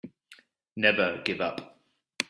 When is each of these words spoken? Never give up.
Never 0.77 1.21
give 1.23 1.41
up. 1.41 1.77